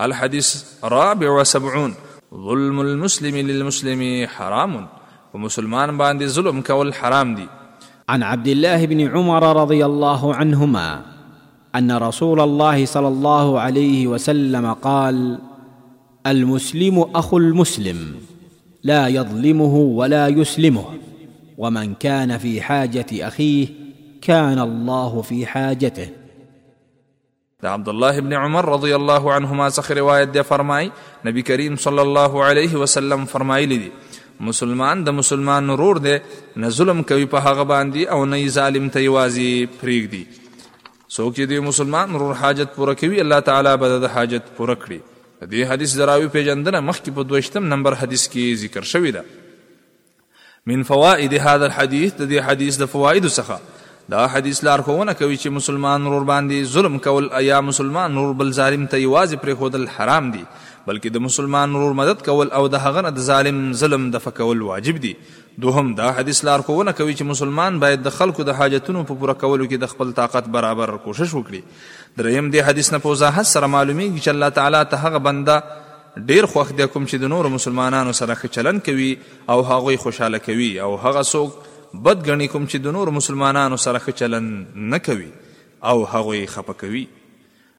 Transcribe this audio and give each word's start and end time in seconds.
الحديث 0.00 0.64
رابع 0.84 1.30
وسبعون 1.40 1.94
ظلم 2.34 2.80
المسلم 2.80 3.36
للمسلم 3.36 4.26
حرام 4.26 4.86
ومسلمان 5.34 5.98
باندي 5.98 6.28
ظلم 6.28 6.60
كول 6.60 6.94
حرام 6.94 7.34
دي 7.34 7.46
عن 8.08 8.22
عبد 8.22 8.48
الله 8.48 8.86
بن 8.86 9.08
عمر 9.08 9.60
رضي 9.60 9.84
الله 9.86 10.34
عنهما 10.34 11.02
ان 11.76 11.92
رسول 11.96 12.40
الله 12.40 12.86
صلى 12.86 13.08
الله 13.08 13.60
عليه 13.60 14.06
وسلم 14.06 14.72
قال 14.72 15.38
المسلم 16.26 17.04
اخو 17.14 17.36
المسلم 17.38 18.14
لا 18.82 19.08
يظلمه 19.08 19.74
ولا 19.74 20.28
يسلمه 20.28 20.84
ومن 21.58 21.94
كان 21.94 22.38
في 22.38 22.60
حاجه 22.62 23.06
اخيه 23.12 23.68
كان 24.22 24.58
الله 24.58 25.22
في 25.22 25.46
حاجته 25.46 26.08
د 27.62 27.66
عبد 27.66 27.88
الله 27.90 28.18
ابن 28.22 28.32
عمر 28.40 28.66
رضی 28.72 28.92
الله 28.96 29.30
عنهما 29.36 29.64
څخه 29.76 29.94
روایت 30.00 30.28
دی 30.34 30.42
فرمای 30.50 30.90
نبی 31.28 31.42
کریم 31.48 31.76
صلی 31.84 31.98
الله 32.02 32.32
علیه 32.50 32.74
وسلم 32.82 33.24
فرمایلی 33.32 33.78
دی 33.86 33.88
مسلمان 34.50 35.00
د 35.06 35.14
مسلمان 35.20 35.70
ورور 35.72 35.96
دی 36.04 36.12
نه 36.64 36.68
ظلم 36.76 37.00
کوي 37.08 37.26
په 37.32 37.40
هغه 37.46 37.64
باندې 37.70 38.14
او 38.16 38.20
نه 38.34 38.52
ظالم 38.58 38.86
ته 38.96 39.02
یوازې 39.02 39.80
پریږدي 39.80 40.22
څوک 41.16 41.30
چې 41.38 41.44
د 41.52 41.66
مسلمان 41.70 42.14
ورور 42.18 42.38
حاجت 42.44 42.70
پوره 42.76 42.94
کوي 43.02 43.20
الله 43.24 43.40
تعالی 43.50 43.72
به 43.84 43.98
د 44.06 44.14
حاجت 44.18 44.54
پوره 44.60 44.76
کړي 44.84 45.52
دې 45.52 45.72
حدیث 45.72 45.96
دراوی 46.02 46.28
پیژندنه 46.38 46.82
مخکې 46.92 47.16
په 47.18 47.30
دوشتم 47.34 47.66
نمبر 47.74 47.98
حدیث 48.04 48.28
کې 48.36 48.62
ذکر 48.64 48.90
شوی 48.94 49.14
ده 49.18 49.26
من 50.74 50.86
فوائد 50.92 51.36
هذا 51.48 51.70
الحديث 51.72 52.14
د 52.22 52.32
دې 52.34 52.50
حدیث 52.52 52.80
د 52.84 52.90
فوائد 52.94 53.28
څخه 53.34 53.76
دا 54.10 54.24
حدیث 54.32 54.60
لار 54.64 54.80
کوونه 54.86 55.12
کوي 55.16 55.36
چې 55.40 55.50
مسلمان 55.56 56.02
نور 56.04 56.22
باندې 56.28 56.68
ظلم 56.74 56.94
کول 57.06 57.26
یا 57.46 57.58
مسلمان 57.66 58.14
نور 58.18 58.30
بل 58.42 58.52
ظالم 58.58 58.86
ته 58.94 59.00
یوازې 59.02 59.42
پرې 59.42 59.58
خودل 59.62 59.84
حرام 59.96 60.30
دي 60.36 60.40
بلکې 60.44 61.16
د 61.16 61.24
مسلمان 61.24 61.74
نور 61.78 61.92
مدد 61.98 62.22
کول 62.30 62.52
او 62.60 62.62
د 62.76 62.82
هغه 62.84 63.02
نه 63.08 63.12
د 63.18 63.26
ظالم 63.28 63.58
ظلم 63.82 64.06
د 64.16 64.22
فکول 64.28 64.62
واجب 64.70 65.02
دي 65.04 65.10
دوهم 65.66 65.92
دا 66.00 66.06
حدیث 66.20 66.40
لار 66.50 66.64
کوونه 66.70 66.96
کوي 67.02 67.10
چې 67.18 67.30
مسلمان 67.34 67.80
باید 67.84 68.06
د 68.08 68.16
خلکو 68.20 68.48
د 68.52 68.58
حاجتونو 68.62 69.04
په 69.12 69.20
پوره 69.24 69.36
کولو 69.44 69.62
کې 69.68 69.84
د 69.86 69.92
خپل 69.94 70.16
طاقت 70.22 70.48
برابر 70.58 70.94
کوشش 71.08 71.36
وکړي 71.40 72.18
دریم 72.24 72.50
دی 72.58 72.64
حدیث 72.72 72.92
نه 72.98 73.04
پوزا 73.08 73.34
حس 73.40 73.54
سره 73.58 73.72
معلومیږي 73.78 74.20
چې 74.24 74.34
الله 74.36 74.56
تعالی 74.62 74.84
ته 74.94 75.04
هغه 75.04 75.24
بنده 75.30 76.26
ډیر 76.32 76.52
خوښ 76.56 76.80
دی 76.82 76.88
کوم 76.96 77.06
چې 77.12 77.24
د 77.28 77.34
نور 77.38 77.52
مسلمانانو 77.60 78.18
سره 78.22 78.36
ښه 78.36 78.58
چلن 78.58 78.82
کوي 78.92 79.12
او 79.56 79.62
هغوی 79.72 80.00
خوشاله 80.06 80.46
کوي 80.50 80.72
او 80.88 80.94
هغه 80.94 81.30
څوک 81.32 81.67
بد 81.94 82.26
غنی 82.28 82.46
کوم 82.48 82.66
چې 82.70 82.78
د 82.84 82.94
نور 82.96 83.08
مسلمانانو 83.18 83.76
سره 83.84 83.98
ښه 84.06 84.12
چلن 84.22 84.44
نه 84.94 84.98
کوي 85.06 85.30
او 85.92 85.96
هغوی 86.16 86.44
خپه 86.56 86.74
کوي 86.84 87.04